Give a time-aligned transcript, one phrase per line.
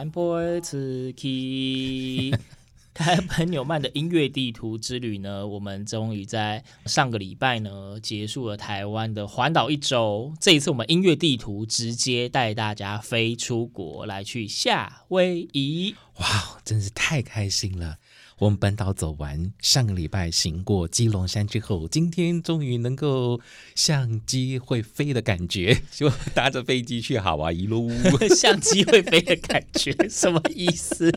[0.00, 2.38] 为台湾飞出去。
[2.92, 10.34] 凯尔本纽曼的音乐地图之旅呢，我们终于在上个礼拜呢结束了台湾的环岛一周。
[10.40, 15.94] 这一次，我们音乐地图直接带大家飞出国，来去夏威夷。
[16.18, 17.96] 哇，真是太开心了！
[18.40, 23.38] 我们本岛走完，上个礼拜行过基隆山之后，今天终于能够
[23.74, 27.52] 相机会飞的感觉， 就搭着飞机去好啊！
[27.52, 27.90] 一 路
[28.34, 31.12] 相机会飞的感觉， 什么意思？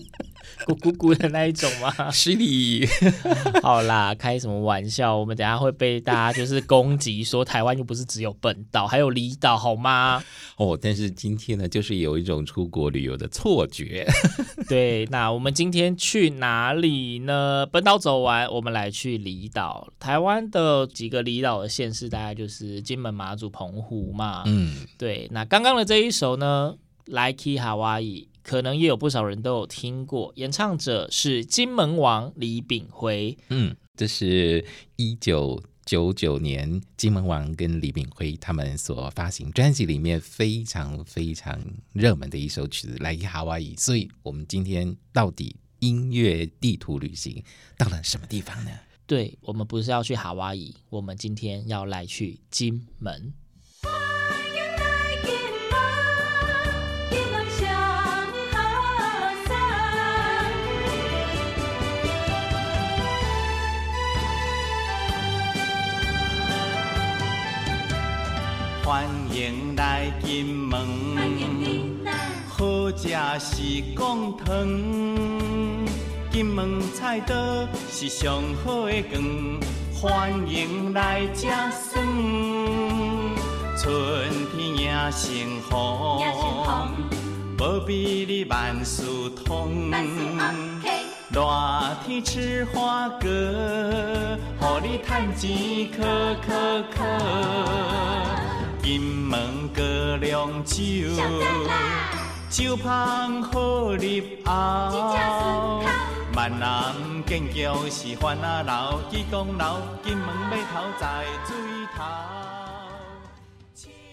[0.66, 2.12] 咕咕咕的那一种吗？
[2.12, 2.88] 是的。
[3.62, 5.16] 好啦，开什么玩笑？
[5.16, 10.24] 我们等下会被大家就是攻击，说台湾又不是只有本岛，还有离岛，好吗？
[10.58, 14.08] 哦，但是今天呢，就是有一种出国旅游的错觉。
[14.70, 17.66] 对，那我们今天去哪里呢？
[17.66, 19.88] 本岛走完，我们来去离岛。
[20.00, 24.44] 台湾的几个离岛的县市，大概就是金门、马祖、澎湖嘛。
[24.46, 25.28] 嗯，对。
[25.32, 26.76] 那刚刚的这一首呢，
[27.06, 28.28] 来去夏威夷。
[28.44, 33.38] 可能也有不少人都有听过，演唱者是金门王李炳辉。
[33.50, 34.64] 嗯，这是
[34.98, 41.60] 一九九九年金门王跟李炳辉他们所发行专辑里面非常非常
[41.94, 43.76] 热门的一首曲子，来自夏威夷。
[43.76, 47.44] 所以，我们今天到底音乐地图旅行
[47.78, 48.72] 到了什么地方呢？
[49.06, 53.34] 对，我们不是要去夏威夷，我们今天要来去金门。
[68.86, 70.86] 欢迎来金门，
[72.50, 73.08] 好食
[73.40, 74.54] 是贡糖，
[76.30, 77.34] 金门菜刀
[77.90, 79.24] 是上好的光，
[79.94, 82.06] 欢迎来吃酸，
[83.78, 86.22] 春天也幸福，
[87.58, 89.04] 无比你万事
[89.46, 89.90] 通，
[91.32, 91.42] 热
[92.06, 93.28] 天吃花糕，
[94.60, 97.00] 予你趁钱可可可。
[98.84, 99.82] 金门高
[100.18, 101.08] 粱酒，
[102.50, 104.06] 酒香好入
[104.44, 105.82] 喉。
[106.34, 106.94] 闽南
[107.26, 111.56] 建桥是番仔楼，济公楼，金门码头在水
[111.96, 112.04] 头。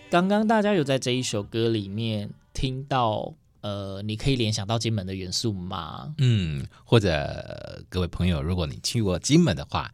[0.09, 6.15] 刚刚大家有在这一首歌里面听到，呃，你可以联想到金门的元素吗？
[6.19, 9.93] 嗯，或者各位朋友，如果你去过金门的话，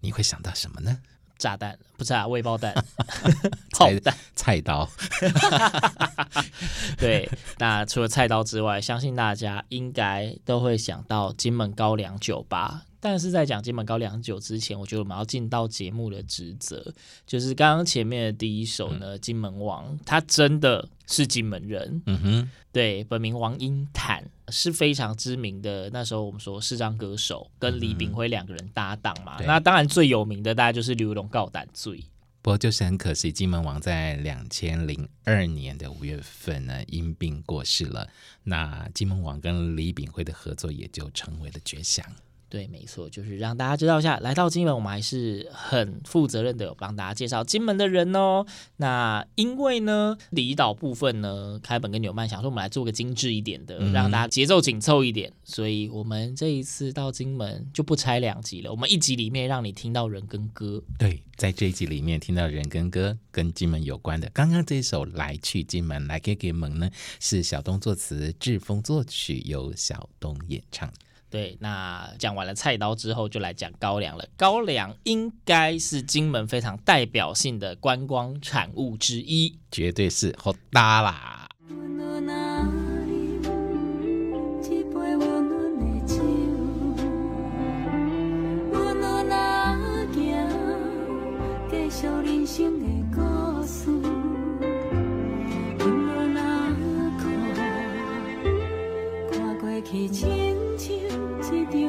[0.00, 0.98] 你会想到什么呢？
[1.38, 2.74] 炸弹 不是啊，未爆弹，
[3.72, 4.88] 炮弹，菜刀。
[6.98, 12.82] 对，那除了菜刀之外，相信大家应该都会想到金门高粱酒吧。
[12.98, 16.92] 但是在讲金门高粱酒之前，我觉得我们要尽到节目的职责，
[17.26, 25.88] 就是刚刚前面的第一首呢，嗯《金门王》，他真的是金门人，嗯哼，对，本名王英坦，是非常知名的。
[25.90, 29.36] 那时候我们说视障歌手，跟李炳辉两个人搭档嘛。
[29.38, 32.04] 嗯、那当然最有名的大概就是刘龙告胆罪。
[32.42, 38.08] 不过就是很可惜，金门王在两千零二年的五月份呢，因病过世了。
[38.44, 42.04] 那金门王跟李炳辉的合作也就成为了绝响。
[42.48, 48.46] 对，没错，就是让大家知道一下，来到金门，我们还是很负责任的，帮大家介绍金门的人哦。
[48.76, 60.80] 那因为呢，离岛部分呢，凯本跟纽曼想说，我们来做个精致一点的，嗯、让大家节奏紧凑一点，所以我们这一次到金门就不拆两集了，我们一集里面让你听到人跟歌。
[60.98, 64.30] 对，在这一集里面听到人跟歌跟金门有关的。
[64.32, 66.88] 刚刚这一首《来去金门》来给金门呢，
[67.18, 70.88] 是小东作词，志峰作曲，由小东演唱。
[71.36, 74.26] 对那讲完了菜刀之后就来讲高粱了。
[74.38, 79.58] 高粱应该是金门非常代表性的观光产物之一。
[79.70, 81.46] 绝对是好搭啦。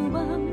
[0.07, 0.46] 一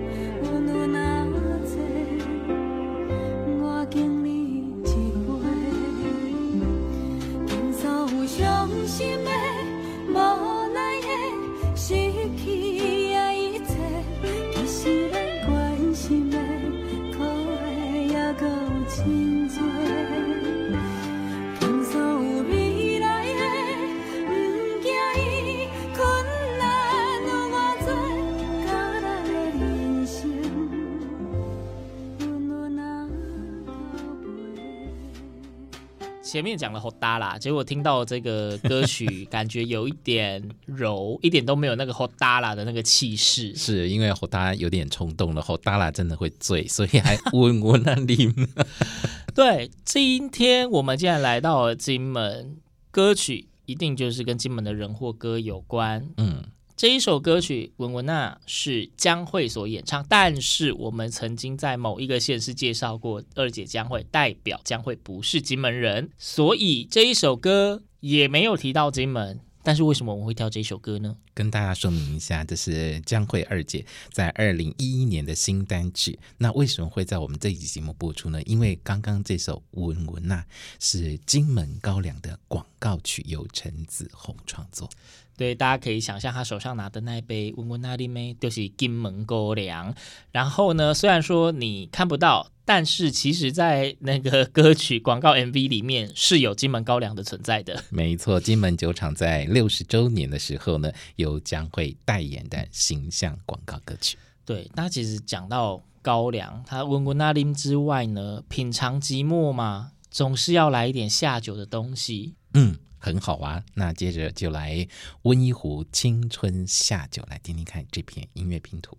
[36.34, 43.54] 前面讲了好大啦，结果听到这个歌曲，感觉有一点柔，一点都没有那个好大啦的那个气势。
[43.54, 48.34] 是因为好大有点冲动了，好大啦真的会醉，所以还温温那里。
[49.32, 52.56] 对，今天我们既然来到了金门，
[52.90, 56.04] 歌曲一定就是跟金门的人或歌有关。
[56.16, 56.42] 嗯。
[56.76, 69.38] 这一首歌曲《文文娜》是江蕙所演唱，但是我们曾经在某一个县市介绍过二姐江蕙，代表江蕙不是金门人，所以这一首歌也没有提到金门。
[69.62, 71.16] 但是为什么我们会挑这首歌呢？
[71.34, 76.18] 跟大家说明一下，这是江蕙二姐在二零一一年的新单曲。
[76.38, 78.40] 那为什么会在我们这一集节目播出呢？
[78.44, 80.40] 因为刚刚这首《文文娜》
[80.78, 84.88] 是金门高粱的广告曲，由陈子鸿创作。
[85.36, 89.92] 对，大家可以想象他手上拿的那一杯温温那里面就是金门高粱。
[90.30, 97.82] 然后呢，虽然说你看不到，但是其实，在那个歌曲广告 MV 里面是有金门高粱的存在的。
[97.90, 100.92] 没错，金门酒厂在六十周年的时候呢，
[101.24, 104.16] 由江蕙代言的形象广告歌曲。
[104.44, 112.34] 对，那其实讲到高粱，它温温那里之外呢，品尝寂寞嘛，总是要来一点下酒的东西。
[112.52, 112.76] 嗯。
[112.96, 114.88] 很好啊，那接着就来
[115.24, 118.96] 温一壶青春下酒，来听听看这片音乐拼图。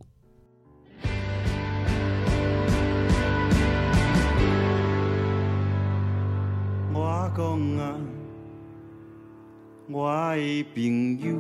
[6.94, 7.98] 我讲啊，
[9.90, 11.36] 我的朋友，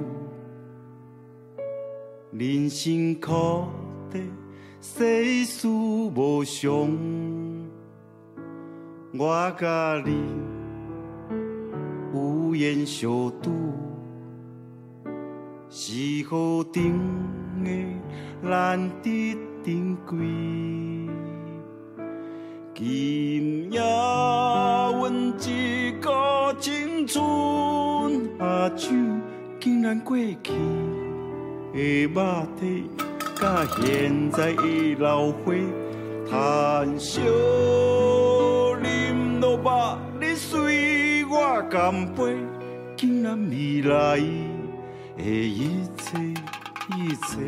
[2.38, 3.32] 人生苦
[4.12, 4.22] 短，
[4.82, 6.70] 世事无常，
[9.18, 10.18] 我甲你。
[12.14, 13.10] 有缘相
[13.42, 13.52] 拄，
[15.70, 16.84] 是何等
[17.64, 17.72] 的
[18.42, 20.18] 难得珍贵。
[22.74, 27.24] 今夜阮一个青春
[28.40, 28.90] 阿酒，
[29.62, 30.36] 竟然过去
[31.75, 32.86] 的肉体，
[33.36, 35.54] 甲现在的老花，
[36.25, 37.22] 谈笑
[38.81, 41.25] 饮落肉，你随。
[41.25, 42.38] 我干杯，
[42.95, 44.18] 敬咱未来
[45.18, 46.18] 的一切
[46.95, 47.45] 一切。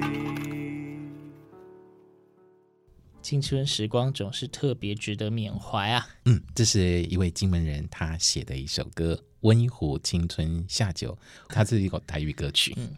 [3.21, 6.05] 青春时光总是特别值得缅怀啊！
[6.25, 11.13] 嗯，这是一位金门人他写的一首歌《温一壶青春下酒》，
[11.47, 12.73] 它是一首台语歌曲。
[12.75, 12.89] 嗯，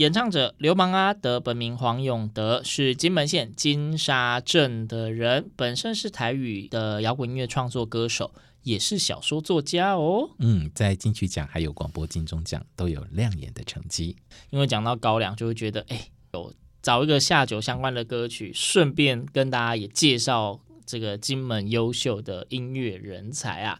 [0.00, 8.32] 演唱者流氓阿德，本名黄永德，是金门县金沙镇的人，本身是台语的摇滚音乐创作歌手。
[8.62, 14.16] 也是小说作家哦，嗯，在金曲奖还有广播金钟奖都有亮眼的成绩。
[14.48, 23.78] 因为讲到高粱，就会觉得哎，有找一个下酒相关的歌曲，顺便跟大家也介绍这个金门优秀的音乐人才啊。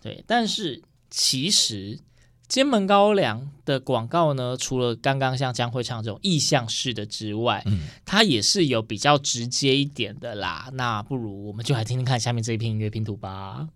[0.00, 2.00] 对，但是其实
[2.50, 10.68] 金门高粱的广告呢，除了刚刚像江惠唱这种意象式的之外，嗯，它也是有比较直接一点的啦。
[10.72, 13.68] 那不如我们就来听听看下面这一篇音乐拼图吧。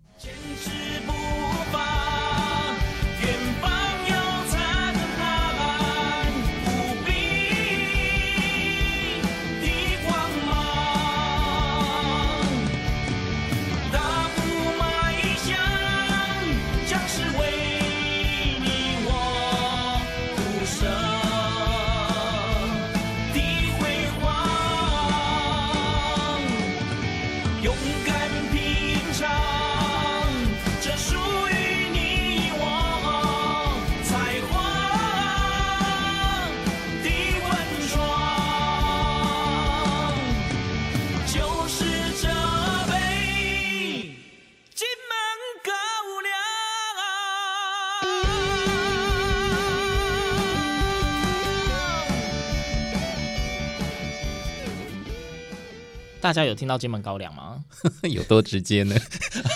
[56.25, 57.63] 大家有听到金门高粱吗？
[58.09, 58.95] 有多直接呢？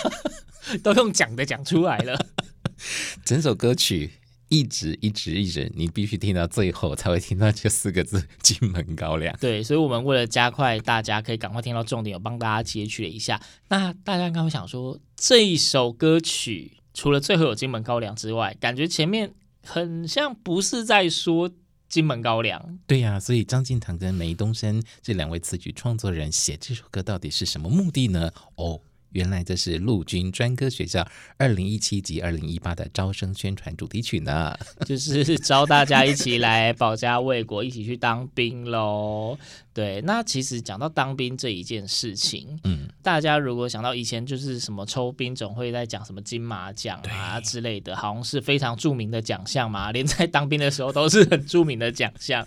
[0.84, 2.16] 都用讲的讲出来了。
[3.24, 4.08] 整首歌曲
[4.50, 9.36] 一直一直一直，你必须听到最后才会听到这四个字“金门高粱”。
[9.42, 13.42] 对，所以我们为了加快大家可以赶快听到重点，我帮大家截取了一下。
[13.66, 19.34] 那大家刚刚想说，这一首歌曲除了最后有“金门高粱”之外，感觉前面
[19.66, 21.50] 很像不是在说。
[21.90, 28.30] 金门高粱，对呀、所以张敬堂跟梅东升这两位词曲创作人写这首歌到底是什么目的呢？
[28.54, 28.80] 哦。
[29.12, 39.38] 原来这是陆军专科学校二零一七及二零一八的招生宣传主题曲呢， 就是招大家一起来保家卫国，一起去当兵喽。
[39.72, 52.46] 对，那其实讲到当兵这一件事情，嗯，大家如果想到以前就是什么抽兵总会在讲什么金马奖啊之类的，好像是非常著名的奖项嘛，连在当兵的时候都是很著名的奖项。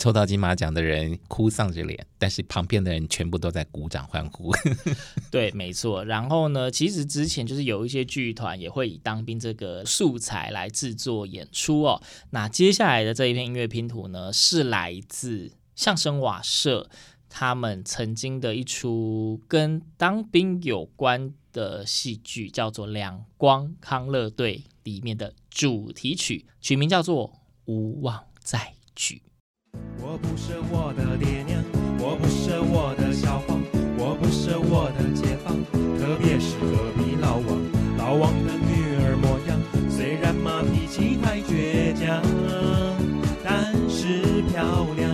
[0.00, 4.50] 抽到金马奖的人哭丧着脸，但是旁边的人全部都在鼓掌欢呼。
[5.30, 6.02] 对，没错。
[6.06, 12.02] 然后呢，其实之前就是有一些剧团也会以当兵这个素材来制作演出哦。
[12.30, 16.88] 那接下来的这一篇音乐拼图呢，是来自相声瓦舍
[17.28, 27.28] 他们曾经的一出跟当兵有关的戏剧，叫做《两光康乐队》里面的主题曲，取名叫做
[27.66, 29.22] 《无望再举》。
[30.12, 31.62] 我不是我的爹娘，
[32.00, 33.62] 我不是我的小房，
[33.96, 35.54] 我不是我的街坊，
[36.00, 37.46] 特别是隔壁老王，
[37.96, 39.56] 老王的女儿模样，
[39.88, 42.20] 虽然嘛脾气太倔强，
[43.44, 45.08] 但是漂亮。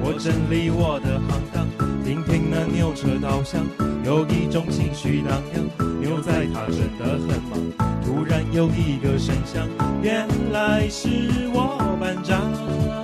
[0.00, 1.68] 我整理我的行当，
[2.02, 3.66] 听听那牛车稻香，
[4.02, 7.60] 有一种情绪荡漾，牛仔他真的很忙。
[8.02, 9.68] 突然有一个声响，
[10.00, 12.95] 原来是我班长。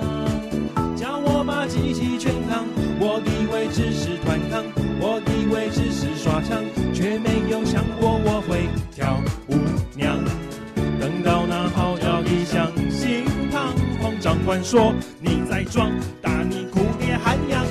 [1.93, 2.65] 机器全扛，
[2.99, 4.63] 我以为只是团康，
[4.99, 9.55] 我以为只是耍枪，却没有想过我会跳舞
[9.95, 10.17] 娘。
[10.99, 13.71] 等到那号角一响，心彷
[14.01, 17.63] 徨，长官说你在装，打你哭爹喊娘。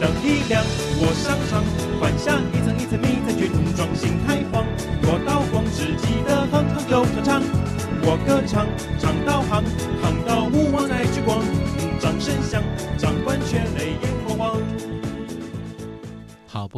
[0.00, 0.64] 灯一亮，
[0.98, 1.62] 我上场，
[2.00, 4.64] 换下一层一层迷彩军装，心太慌，
[5.02, 7.42] 我刀光，只记得哼哼又唱唱，
[8.02, 8.66] 我歌唱
[8.98, 9.62] 唱到夯，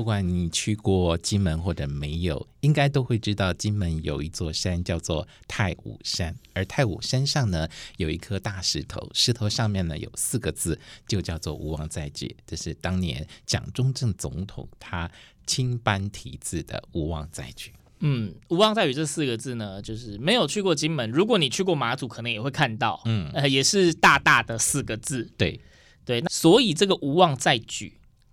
[0.03, 7.69] 不管你去过金门或者没有，应该都会知道金门有一座山叫做太武山，而太武山上呢
[7.99, 12.35] 有一颗大石头，石头上面呢有四个字，就叫做“无望再举”。
[12.45, 15.09] 这是当年蒋中正总统他
[15.47, 17.71] 亲班题字的“无望再举”。
[18.05, 25.31] 嗯，“无望再举”这四个字呢，就是没有去过金门，如果你去过马祖，可能也会看到，嗯，呃，也是大大的四个字。
[25.37, 25.61] 对，
[26.05, 27.93] 对，那所以这个“无望在举”。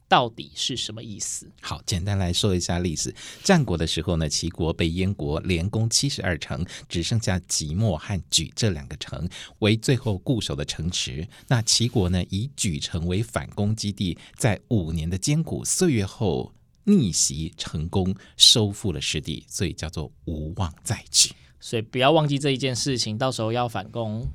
[0.10, 1.50] 到底是什么意思？
[1.62, 3.14] 好，简单来说一下历史。
[3.44, 11.28] 战国的时候呢，齐国被燕国连攻七十二城，只剩下即墨和莒这两个城为最后固守的城池。
[11.48, 16.52] 那齐国呢，以莒城为反攻基地，在五年的艰苦岁月后
[16.86, 21.32] 逆袭成功，收复了失地，所以叫做无望再举。
[21.60, 24.28] 所以不要忘记这一件事情，到时候要反攻。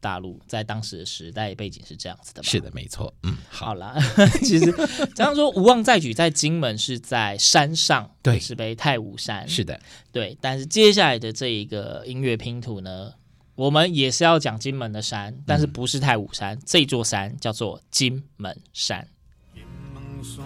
[0.00, 2.48] 大陆在当时的时代背景是这样子的吧？
[2.48, 3.12] 是的，没错。
[3.22, 3.94] 嗯，好，好啦，
[4.42, 4.72] 其实
[5.14, 9.48] 这样说，无望再举在金门是在山上，对，是被太武山。
[9.48, 9.78] 是的，
[10.10, 10.36] 对。
[10.40, 13.12] 但是接下来的这一个音乐拼图呢，
[13.54, 19.06] 我们也是要讲金门的山，但是不是太武山，嗯、这座山叫做金门山。
[19.54, 20.44] 金门山，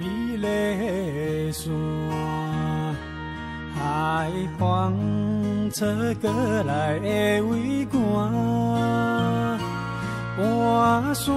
[0.00, 0.06] 美
[0.36, 1.72] 丽山，
[3.74, 5.33] 海旁。
[5.70, 5.84] 出
[6.20, 6.30] 过
[6.64, 9.58] 来的畏寒，
[10.36, 11.32] 半山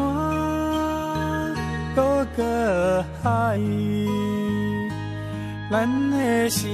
[1.95, 2.43] 高过
[3.23, 3.59] 海，
[5.71, 6.65] 咱的生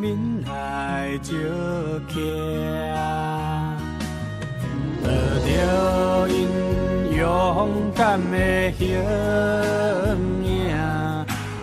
[0.00, 1.32] 命爱照
[2.08, 2.18] 徛，
[5.02, 5.08] 抱
[5.44, 5.48] 着
[6.28, 6.38] 因
[7.16, 8.86] 勇敢的形
[10.44, 10.76] 影，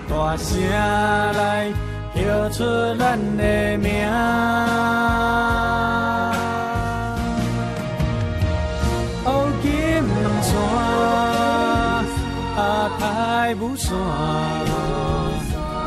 [0.10, 1.87] 大声来。
[2.28, 2.66] 叫出
[3.00, 4.06] 咱的名，
[9.24, 9.72] 哦，金
[10.04, 10.54] 门山，
[12.58, 12.60] 啊，
[13.00, 13.96] 太武山，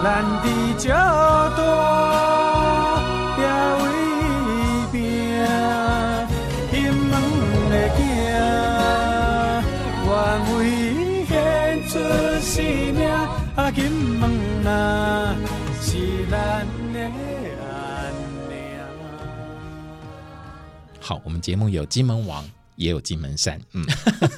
[0.02, 0.44] 咱伫
[0.78, 0.88] 这
[1.59, 1.61] 大
[3.37, 3.42] 也
[3.82, 3.85] 为
[4.92, 4.99] 拼，
[6.73, 6.75] 金
[7.11, 7.12] 门
[7.68, 8.00] 的囝，
[10.09, 10.11] 愿
[10.56, 10.59] 为
[11.26, 11.30] 献
[11.87, 11.92] 出
[12.40, 12.50] 生
[12.94, 12.99] 命，
[13.56, 13.78] 啊，金
[14.18, 14.23] 门
[14.66, 15.37] 啊。
[21.11, 23.61] 好，我们节目有金门王，也有金门山。
[23.73, 23.85] 嗯，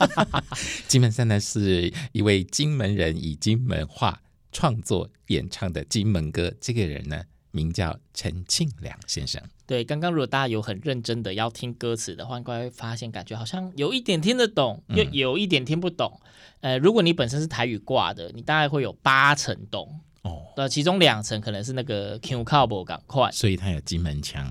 [0.89, 4.19] 金门山呢是一位金门人以金门话
[4.53, 6.51] 创作演唱的金门歌。
[6.63, 9.39] 这个人呢名叫陈庆良先生。
[9.67, 16.23] 对，刚刚如果大家有很认真的要听歌词的话，应该会发现感觉好像有一点听得懂，又有一点听不懂。
[16.63, 20.45] 嗯、呃，如果你本身是台语挂的，你大概会有八成懂哦。
[20.57, 24.51] 那其中两成可能是那个 Q 靠不赶快，所以他有金门腔。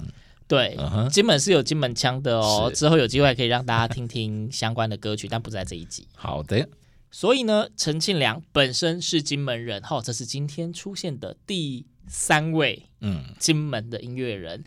[0.51, 0.77] 对，
[1.09, 2.69] 金门是有金门腔的哦。
[2.75, 6.05] 之后有机会可以让大家听听相关的歌曲，但不在这一集。
[6.13, 6.67] 好的。
[7.09, 14.61] 所以呢，陈庆良本身是金门人，哈，这是今天出现的第三位，嗯，金门的音乐人。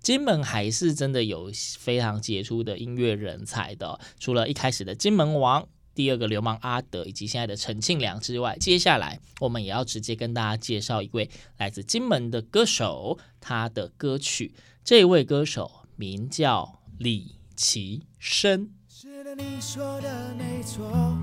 [0.00, 14.52] 金门还是真的有非常杰出的音乐人才的，除了一开始的金门王，第二个流氓阿德，以及现在的陈庆良之外，接下来我们也要直接跟大家介绍一位来自金门的歌手，他的歌曲。
[14.90, 18.70] 这位歌手名叫李奇生。
[18.88, 21.14] 是的，你说的没错，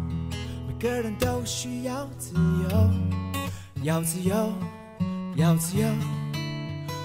[0.67, 2.91] 每个人都需要自由，
[3.81, 4.53] 要自由，
[5.35, 5.87] 要自由，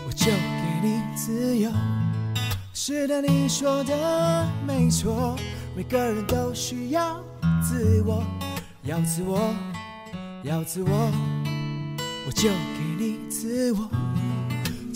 [0.07, 1.73] 我就给你自由。
[2.75, 5.35] 是的，你说的没错，
[5.75, 7.25] 每个人都需要
[7.63, 8.23] 自我，
[8.83, 9.55] 要自我，
[10.45, 11.11] 要自我，
[12.27, 13.91] 我就给你自我。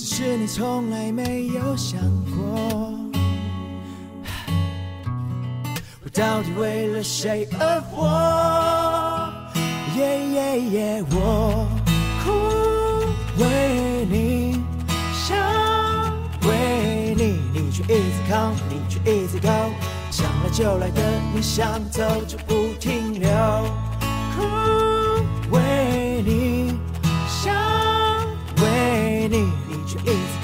[0.07, 2.93] 只是你从来没有想过，
[6.03, 9.33] 我到底为了谁而活？
[9.97, 11.67] 耶耶耶，我
[12.23, 12.33] 哭
[13.43, 14.61] 为你，
[15.15, 15.35] 笑
[16.47, 19.71] 为你，你却一直靠，你却一直高，
[20.11, 21.01] 想来就来的，
[21.35, 23.31] 你想走就不停留，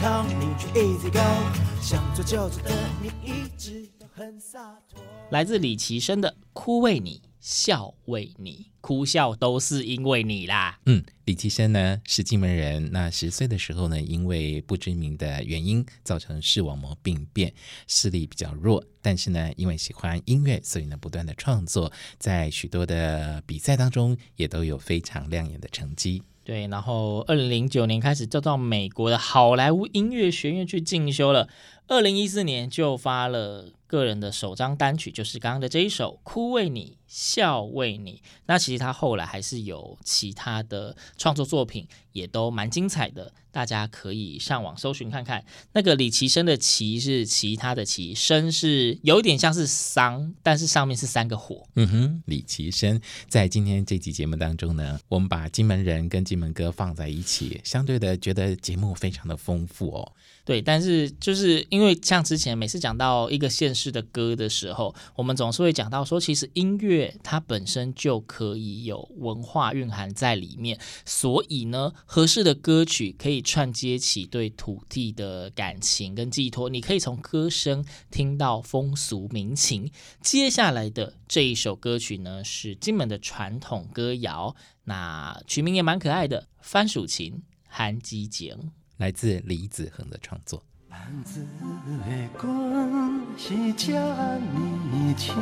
[0.00, 1.20] 你却一直高，
[1.82, 2.70] 想做就做的
[3.02, 4.98] 你一直都很洒脱。
[5.28, 10.80] 来自李奇生的《哭为你，笑为你》，哭笑都是因为你啦。
[10.86, 17.52] 嗯，李奇生呢是金门人，那十岁的时候呢，因为不知名的原因造成视网膜病变，
[17.86, 18.82] 视力比较弱。
[19.02, 26.22] 但是呢，因为喜欢音乐，所以呢不断的创作，在许多的比赛当中也都有非常亮眼的成绩。
[26.50, 31.48] 对，然后二零零九年开始就到美国的好莱坞音乐学院去进修了。
[31.86, 38.12] 二零一四年就发了个人的首张单曲，就是刚刚的这一首《哭为你，笑为你》。
[38.46, 45.44] 那其实他后来还是有其他的创作作品，也都蛮精彩的，大家可以上网搜寻看看。
[45.72, 51.66] 那个李奇生的“奇”是其他的“奇”，生是有一点像是桑，但是上面是三个火。
[51.74, 60.12] 嗯哼，李奇生在今天这期节目当中呢，我们把金门人跟金门哥放在一起，相对的觉得节目非常的丰富哦。
[60.44, 76.68] 对，但是就是因为像之前每次讲到一个县市的歌的时候，我们总是会讲到说，其实音乐它本身就可以有文化蕴含在里面，所以呢，合适的歌曲可以串接起对土地的感情跟寄托。
[76.68, 79.92] 你可以从歌声听到风俗民情。
[80.20, 87.32] 接下来的这一首歌曲呢，是金门的传统歌谣，那曲名也蛮可爱的，《番薯琴》
[87.68, 88.56] 《韩基景》。
[89.00, 90.62] 来自李子恒的创作。
[90.86, 91.40] 男子
[92.06, 92.46] 的管
[93.38, 95.34] 是这呢深，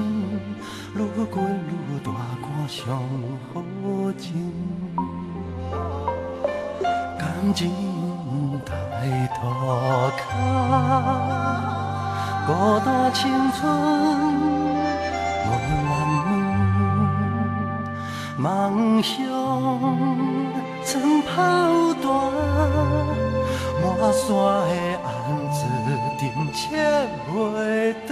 [0.94, 3.02] 愈滚愈大肝上
[3.52, 3.60] 好
[4.16, 4.52] 情，
[7.18, 7.68] 感情
[8.64, 9.42] 太大
[10.16, 10.22] 卡，
[12.46, 13.58] 孤单青春
[15.42, 15.68] 无人
[18.36, 19.16] 问，梦想
[20.84, 21.32] 曾抛
[21.94, 23.27] 断。
[24.12, 24.28] 山
[24.68, 24.72] 的
[25.04, 25.56] 红字
[26.18, 26.58] 定切
[27.30, 28.10] 袂长。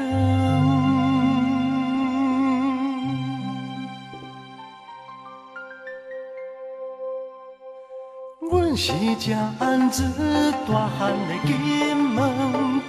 [8.49, 10.03] 阮是只红字
[10.69, 12.17] 大汉的金门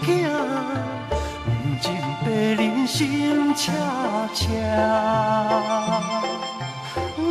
[0.03, 0.05] 囝，
[1.45, 1.47] 不
[1.81, 1.85] 情
[2.23, 2.25] 白
[2.61, 3.71] 人心赤
[4.33, 4.47] 赤，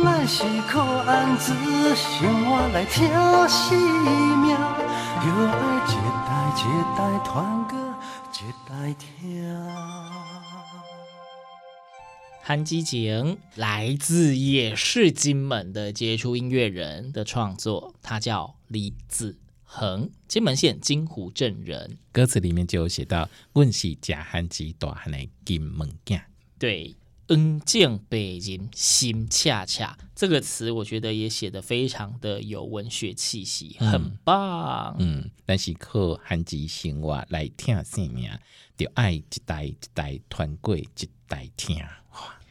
[0.03, 1.53] 咱是靠红字
[1.95, 3.07] 生活来听
[3.47, 3.77] 生
[4.41, 4.57] 命。
[5.27, 5.91] 就爱一
[6.25, 6.61] 代一
[6.97, 7.93] 代传歌，
[8.31, 9.43] 一代听。
[12.41, 21.97] 韩基景来自也是金门的杰出音乐人的创作，他叫李子恒，金门县金湖镇人。
[22.13, 26.21] 歌词里面就有写到：“阮是吃韩基大汉的金门囝。”
[26.57, 26.95] 对。
[27.27, 34.95] 恩见北人心恰恰这个词，我觉得也写得非常的有文学气息，很棒。
[34.99, 38.29] 嗯，但是靠韩基生活来听生命，
[38.77, 40.87] 就爱一代一代传过一
[41.27, 41.77] 代听。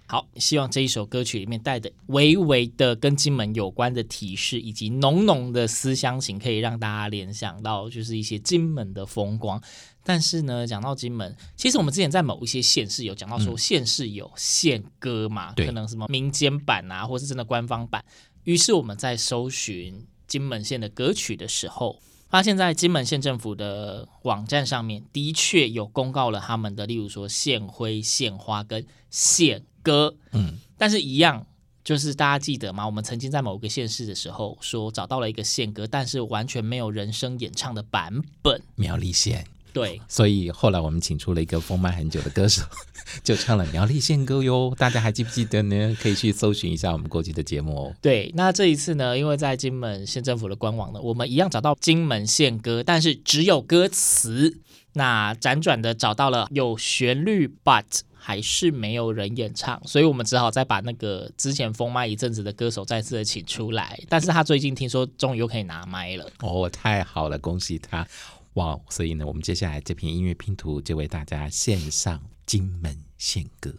[0.09, 9.61] 好，希望这一首歌曲里面带的微微的跟金门有关的提示，以及浓浓的思乡情，可以让大家联想到就是一些金门的风光。
[10.09, 18.05] 但是呢，讲到金门，其实我们之前在某一些县市有讲到说，县市有县歌嘛，嗯、可能什么民间版啊，或是真的官方版。
[18.45, 30.15] 于是我们在搜寻金门县的歌曲的时候，发现，在金门县政府的网站上面，的确有公告了他们的，例如说县徽、县花跟县歌。
[30.31, 31.45] 嗯，但是一样，
[31.83, 32.87] 就是大家记得吗？
[32.87, 38.63] 我们曾经在某个县市的时候说找到了一个县歌，但是完全没有人声演唱的版本。
[38.77, 39.45] 苗栗县。
[39.77, 42.63] 对，所以后来我们请出了一个封麦很久的歌手，
[43.23, 44.75] 就唱了苗栗县歌哟。
[44.79, 45.95] 大家还记不记得呢？
[46.01, 47.95] 可以去搜寻一下我们过去的节目哦。
[48.01, 54.61] 对，那这一次呢，因为在金门县政府的官网呢，我们一样找到金门县歌，但是只有歌词。
[54.95, 57.85] 那辗转的找到了有旋律，but
[58.15, 64.01] 还是没有人演唱，所以我们只好再把那个之前封麦一阵子的歌手再次的请出来。
[64.09, 66.27] 但是他最近听说终于又可以拿麦了。
[66.41, 68.09] 哦，太好了，恭喜他！
[68.57, 73.75] 哇所以呢，我们接下来这篇音乐拼图就为大家献上金门献歌。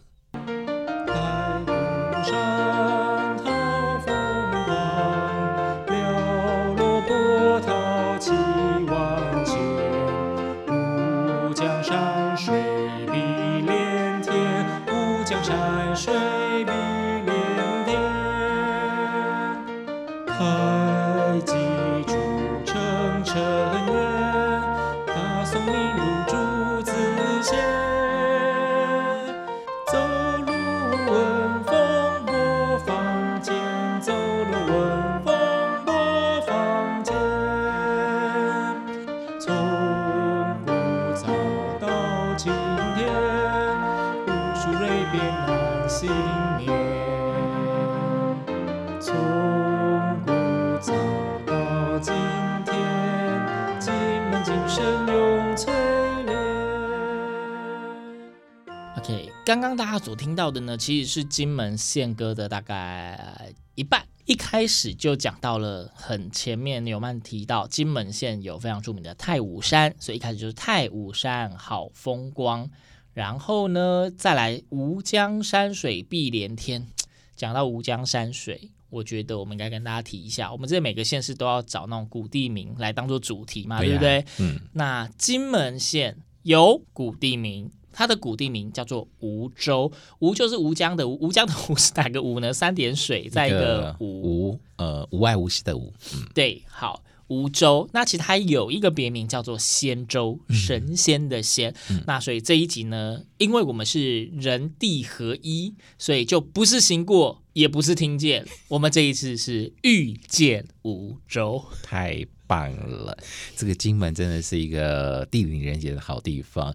[59.60, 64.06] 刚刚大家所听到的呢，其实是金门县歌的大概一半。
[64.24, 72.70] 一开始就讲到了很前面，纽曼提到金门县有非常著名的太武山，所以一开始就是太武山好风光。
[73.12, 76.86] 然后呢，再来吴江山水碧连天。
[77.34, 84.24] 讲到吴江山水，我觉得我们应该跟大家提一下，我们这每个县市都要找那种古地名来当做主题嘛，对，不对？
[84.38, 84.60] 嗯。
[84.74, 87.72] 那金门县有古地名。
[87.98, 92.52] 它的古地名叫做吴州，吴就是吴江的吴，吴江的吴是哪个吴呢？
[92.52, 95.92] 三点水在一个吴，吴呃无外无西的吴。
[96.14, 97.90] 嗯，对，好，梧州。
[97.92, 101.74] 那其实它有一个别名叫做仙州，神仙的仙。
[101.90, 113.18] 嗯、那所以这一集呢，因为我们是人地合一，所以就不是行过，也不是听见，我们这一次是遇见梧州，太棒了！
[113.56, 116.72] 这个金门真的是一个地灵人杰的好地方。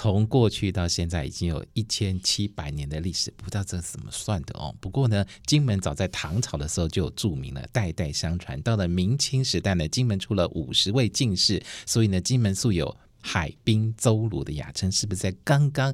[0.00, 4.72] 从过去到现在，已经有一千七百年的历史，不知道这是怎么算的哦。
[4.80, 8.62] 不过呢，金门早在唐朝的时候就有著名了，代代相传。
[8.62, 14.92] 到了明清时代呢，金门出了五十位进士，所以呢，金门素有“海滨邹鲁”的雅称。
[14.92, 15.92] 是不是在刚刚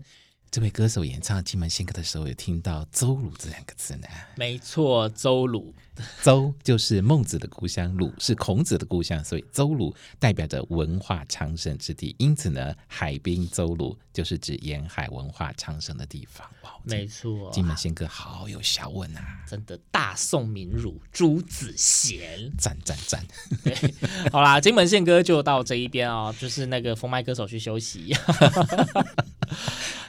[0.50, 4.06] 这位歌手演唱金门新歌的时候，有听到“邹鲁”这两个字呢？
[4.36, 5.74] 没错，邹鲁。
[6.22, 12.14] 邹就是孟子的故乡，鲁是孔子的故乡，所以邹鲁代表着文化昌盛之地。
[12.18, 16.46] 因此呢，海滨邹鲁就是指沿海文化昌盛的地方。
[16.62, 19.22] 哇，没错，金门宪哥好有学问啊！
[19.46, 23.24] 真的，大宋名儒朱子贤，赞赞赞。
[23.62, 23.94] 对，
[24.32, 28.14] 好啦，金门宪哥就到这一边哦，就是那个封麦歌手去休息。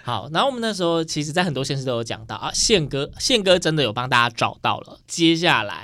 [0.03, 4.99] 好，然后我们那时候其实，在很多县市都有讲到啊，宪哥，宪哥真的有帮大家找到了。
[5.07, 5.74] 接下来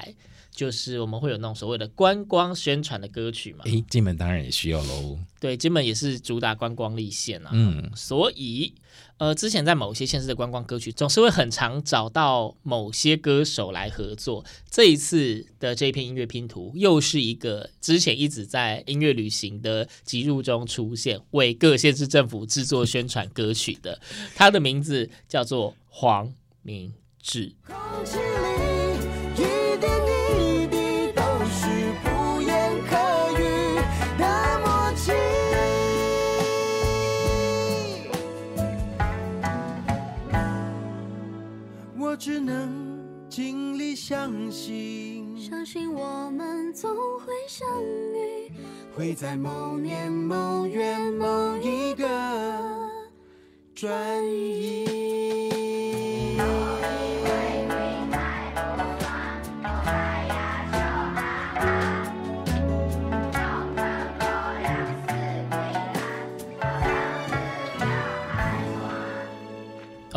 [0.52, 3.64] 就是我们会有那种所谓的观光宣传的歌曲嘛？
[3.66, 5.18] 诶，金门当然也需要喽。
[5.40, 8.74] 对，金门也是主打观光立县啊，嗯，所以。
[9.18, 14.44] 呃，之前在某些县市的观光歌曲，总是会很常找到某些歌手来合作。
[14.68, 24.02] 这一次的这一篇音乐拼图，又是一个之前一直在音乐旅行的集入中出现，为各县市政府制作宣传歌曲的。
[24.36, 27.54] 他的名字叫做黄明志。
[28.04, 28.81] 只
[44.62, 48.52] 相信，相信我们总会相遇，
[48.95, 52.08] 会在某年某月某一个
[53.74, 55.01] 转移。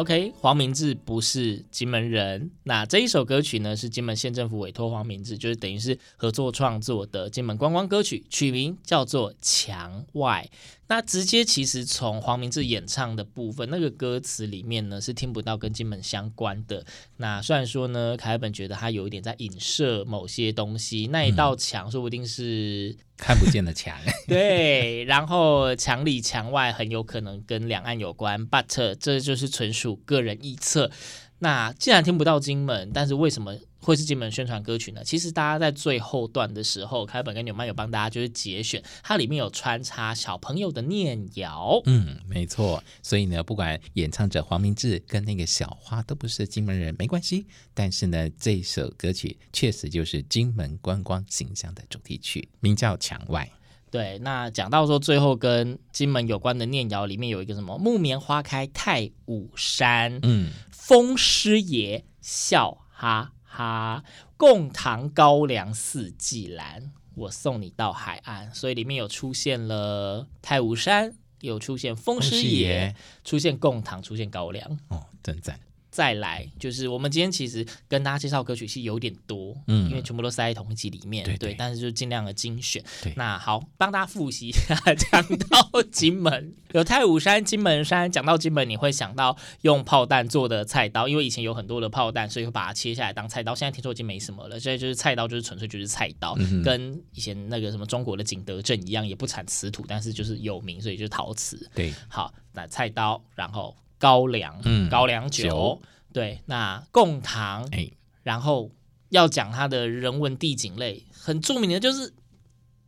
[0.05, 2.51] OK，黄明志不是金门人。
[2.64, 10.47] 那这一首歌曲呢，是金门县政府委托黄明志，就是等于是合作创作的金门观光歌曲，取名叫做《墙外》。
[10.87, 16.85] 那直接其实从黄明志演唱的部分，那个歌词里面呢，是听不到跟金门相关的。
[17.16, 23.97] 那虽然说呢，凯尔本觉得他有一点在影射某些东西，那一道墙说不定是、嗯、看不见的墙。
[24.29, 30.90] 对，然后墙里墙外很有可能跟两岸有关，but 这就是纯属个人臆测。
[31.38, 33.57] 那既然听不到金门，但是为什么？
[33.85, 35.05] 会是金门宣传歌曲呢？
[35.05, 41.81] 其实大家在最后段的时候，凯本跟纽曼有帮大家就是节选，它里面有穿插小朋友的念谣。
[41.85, 42.83] 嗯，没错。
[43.03, 47.47] 所以呢，不管演唱者黄明志跟那个小花都不是金门人，没关系。
[47.75, 53.47] 但是呢，这首歌曲确实就是金门观光形象的主题曲，名叫《墙外》。
[53.90, 63.34] 对，那讲到说最后跟金门有关的念谣，里面有一个什么“木棉花开太武山”，嗯，风师爷笑哈。
[63.57, 64.03] 哈，
[64.37, 68.53] 贡糖高粱四季兰，我送你到海岸。
[68.53, 74.79] 所以里面有出现了太武山，有出现风师爷，出现贡糖，出现高粱。
[74.88, 75.61] 哦，真赞。
[75.94, 82.83] 再来就是我们今天其实跟大家介绍歌曲是有点多，嗯，因为全部都塞在同一集里面，对，对，对，但是就尽量的精选。
[83.14, 93.54] 那好，帮大家复习一下，讲到金门 有太武山、金门山，讲到金门你会想到用炮弹做的菜刀，因为以前有很多的炮弹，所以会把它切下来当菜刀。
[93.54, 101.70] 现在听说已经没什么了，现在就是菜刀就是纯粹就是菜刀，嗯，跟以前那个什么中国的景德镇一样，也不产瓷土，但是就是有名，所以就是陶瓷。
[101.72, 103.76] 对，好，那菜刀，然后。
[104.05, 107.90] 高粱，嗯，高粱酒，酒对，那贡糖，哎，
[108.23, 108.71] 然后
[109.09, 112.12] 要讲它的人文地景类，很著名的就是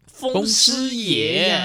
[0.06, 1.58] 风师爷。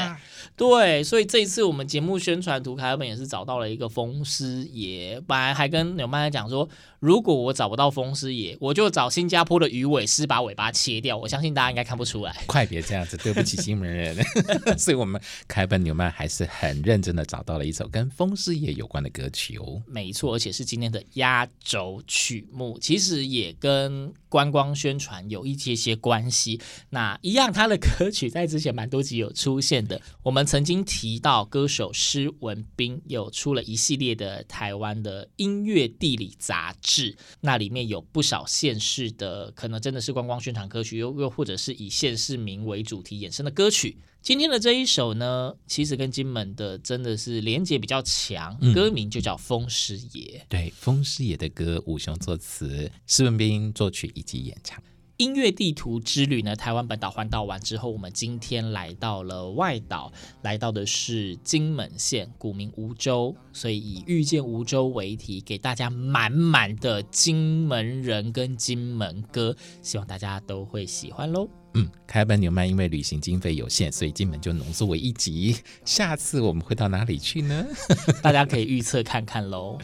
[0.56, 5.22] 对，所以这一次我们节目宣传图，凯尔本也是找到了一个风师爷。
[5.28, 6.68] 本来还跟纽曼讲说，
[7.00, 11.18] 如果我找不到风师爷，我就找新加坡的鱼尾狮把尾巴切掉。
[11.18, 12.36] 我相信大家应该看不出来。
[12.48, 14.18] 快别这样子，对不起金门人。
[14.78, 19.82] 所以我们凯尔本纽曼还是很认真的找到了一首跟风师爷有关的歌曲哦。
[19.88, 26.60] 没错，而且是今天的压轴曲目，其实也跟观光宣传有一些些关系。
[26.90, 30.42] 那一样，他的歌曲在之前蛮多集有出现的，我我们。
[30.52, 43.98] 曾经提到歌手施文彬有出了一系列的台湾的音乐地理杂志，那里面有不少县市的，可能真的是观光宣传歌曲，又又或者是以县市名为主题衍生的歌曲。
[44.22, 50.44] 今天的这一首呢，其实跟金门的真的是连结比较强，歌名就叫《风师爷》。
[50.50, 54.84] 对，风师爷的歌，武雄作词，施文彬作曲以及演唱。
[55.18, 71.48] 音乐地图之旅呢，台湾本岛环岛完之后，我们今天来到了外岛，来到的是金门县，古名梧州，所以以遇见梧州为题，给大家满满的金门人跟金门歌，希望大家都会喜欢喽。
[71.76, 75.56] 嗯，开班纽曼因为旅行经费有限，所以金门就浓缩为一集。
[75.86, 77.66] 下次我们会到哪里去呢？
[78.24, 79.78] 大家可以预测看看喽。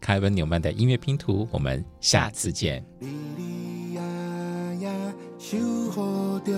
[0.00, 2.84] 开班纽曼的音乐拼图，我们下次见。
[5.40, 5.56] 守
[5.92, 6.52] 护着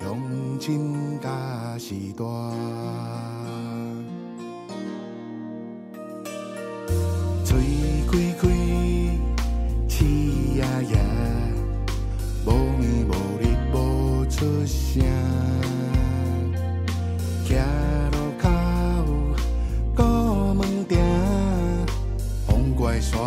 [0.00, 0.18] 乡
[0.58, 1.28] 亲甲
[1.78, 2.24] 时代，
[7.44, 7.54] 嘴
[8.10, 8.48] 开开，
[9.86, 10.98] 气压压，
[12.46, 13.44] 无眠无日
[13.74, 15.04] 无出声，
[17.44, 17.54] 骑
[18.12, 18.48] 路口
[19.94, 20.98] 过门店，
[22.46, 23.20] 风怪山